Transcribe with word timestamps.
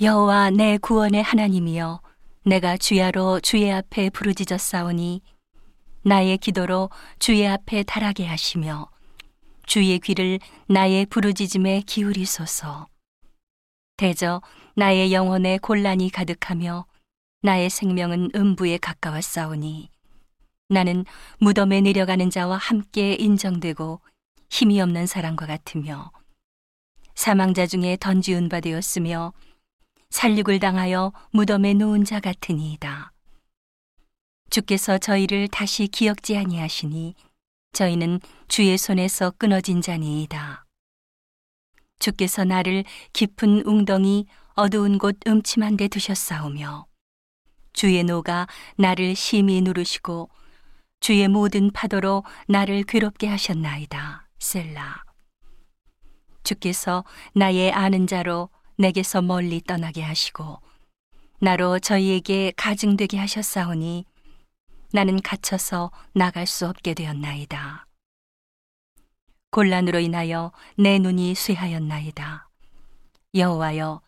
여호와 0.00 0.50
내 0.50 0.78
구원의 0.78 1.24
하나님이여 1.24 2.00
내가 2.44 2.76
주야로 2.76 3.40
주의 3.40 3.72
앞에 3.72 4.10
부르짖었사오니 4.10 5.22
나의 6.04 6.38
기도로 6.38 6.90
주의 7.18 7.48
앞에 7.48 7.82
달하게 7.82 8.24
하시며 8.24 8.88
주의 9.66 9.98
귀를 9.98 10.38
나의 10.68 11.04
부르짖음에 11.06 11.82
기울이소서. 11.84 12.86
대저 13.96 14.40
나의 14.76 15.12
영혼에 15.12 15.58
곤란이 15.58 16.10
가득하며 16.10 16.86
나의 17.42 17.68
생명은 17.68 18.30
음부에 18.36 18.78
가까웠사오니 18.78 19.90
나는 20.68 21.06
무덤에 21.40 21.80
내려가는 21.80 22.30
자와 22.30 22.56
함께 22.56 23.14
인정되고 23.14 24.00
힘이 24.48 24.80
없는 24.80 25.08
사람과 25.08 25.46
같으며 25.46 26.12
사망자 27.16 27.66
중에 27.66 27.96
던지운 27.98 28.48
바 28.48 28.60
되었으며 28.60 29.32
살육을 30.10 30.58
당하여 30.58 31.12
무덤에 31.32 31.74
놓은 31.74 32.04
자 32.04 32.20
같으니이다. 32.20 33.12
주께서 34.50 34.98
저희를 34.98 35.48
다시 35.48 35.86
기억지 35.86 36.36
아니하시니 36.36 37.14
저희는 37.72 38.20
주의 38.48 38.76
손에서 38.78 39.30
끊어진 39.32 39.82
자니이다. 39.82 40.64
주께서 41.98 42.44
나를 42.44 42.84
깊은 43.12 43.62
웅덩이 43.66 44.26
어두운 44.54 44.98
곳 44.98 45.16
음침한 45.26 45.76
데 45.76 45.88
두셨사오며 45.88 46.86
주의 47.72 48.02
노가 48.02 48.46
나를 48.76 49.14
심히 49.14 49.60
누르시고 49.60 50.30
주의 51.00 51.28
모든 51.28 51.70
파도로 51.70 52.24
나를 52.48 52.82
괴롭게 52.84 53.28
하셨나이다. 53.28 54.28
셀라. 54.38 55.04
주께서 56.42 57.04
나의 57.34 57.70
아는 57.72 58.06
자로 58.06 58.48
내게서 58.78 59.22
멀리 59.22 59.60
떠나게 59.60 60.02
하시고 60.02 60.60
나로 61.40 61.80
저희에게 61.80 62.52
가증되게 62.56 63.18
하셨사오니 63.18 64.04
나는 64.92 65.20
갇혀서 65.20 65.90
나갈 66.14 66.46
수 66.46 66.66
없게 66.66 66.94
되었나이다. 66.94 67.86
곤란으로 69.50 69.98
인하여 69.98 70.52
내 70.76 70.98
눈이 70.98 71.34
쇠하였나이다. 71.34 72.48
여호와여, 73.34 74.00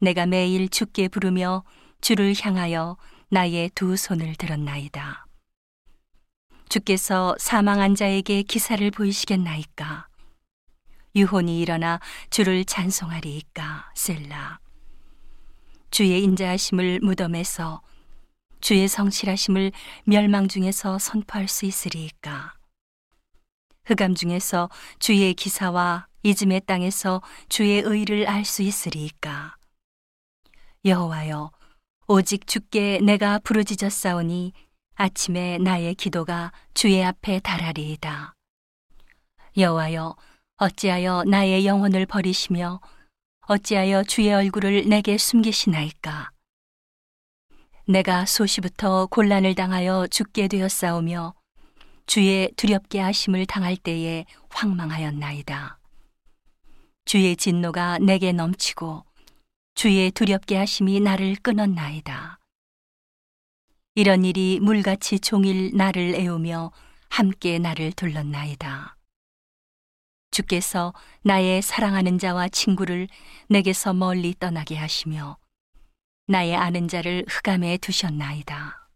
내가 0.00 0.26
매일 0.26 0.68
주께 0.68 1.08
부르며 1.08 1.64
주를 2.00 2.34
향하여 2.38 2.96
나의 3.28 3.70
두 3.74 3.96
손을 3.96 4.34
들었나이다. 4.34 5.26
주께서 6.68 7.36
사망한 7.38 7.94
자에게 7.94 8.42
기사를 8.42 8.90
보이시겠나이까? 8.90 10.07
유혼이 11.18 11.60
일어나 11.60 11.98
주를 12.30 12.64
찬송하리이까? 12.64 13.90
셀라. 13.94 14.60
주의 15.90 16.22
인자하심을 16.22 17.00
무덤에서 17.02 17.82
주의 18.60 18.86
성실하심을 18.86 19.72
멸망 20.04 20.46
중에서 20.46 20.98
선포할 20.98 21.48
수 21.48 21.66
있으리이까? 21.66 22.54
흑암 23.86 24.14
중에서 24.14 24.68
주의 24.98 25.34
기사와 25.34 26.06
이즘의 26.22 26.62
땅에서 26.66 27.22
주의 27.48 27.80
의를 27.80 28.28
알 28.28 28.44
수 28.44 28.62
있으리이까? 28.62 29.56
여호와여, 30.84 31.50
오직 32.06 32.46
주께 32.46 33.00
내가 33.02 33.38
부르짖었사오니 33.40 34.52
아침에 34.94 35.58
나의 35.58 35.94
기도가 35.94 36.52
주의 36.74 37.02
앞에 37.04 37.40
달하리이다. 37.40 38.34
여호와여, 39.56 40.16
어찌하여 40.60 41.22
나의 41.22 41.66
영혼을 41.66 42.04
버리시며 42.04 42.80
어찌하여 43.46 44.02
주의 44.02 44.34
얼굴을 44.34 44.88
내게 44.88 45.16
숨기시나이까? 45.16 46.32
내가 47.86 48.26
소시부터 48.26 49.06
곤란을 49.06 49.54
당하여 49.54 50.08
죽게 50.08 50.48
되었사오며 50.48 51.34
주의 52.06 52.50
두렵게 52.56 52.98
하심을 52.98 53.46
당할 53.46 53.76
때에 53.76 54.24
황망하였나이다. 54.50 55.78
주의 57.04 57.36
진노가 57.36 58.00
내게 58.00 58.32
넘치고 58.32 59.04
주의 59.76 60.10
두렵게 60.10 60.56
하심이 60.56 60.98
나를 60.98 61.36
끊었나이다. 61.36 62.40
이런 63.94 64.24
일이 64.24 64.58
물같이 64.60 65.20
종일 65.20 65.70
나를 65.76 66.16
애우며 66.16 66.72
함께 67.10 67.60
나를 67.60 67.92
둘렀나이다. 67.92 68.97
주께서 70.38 70.94
나의 71.22 71.62
사랑하는 71.62 72.18
자와 72.18 72.48
친구를 72.48 73.08
내게서 73.48 73.92
멀리 73.92 74.34
떠나게 74.38 74.76
하시며 74.76 75.36
나의 76.28 76.54
아는 76.54 76.86
자를 76.86 77.24
흑암에 77.28 77.78
두셨나이다. 77.78 78.87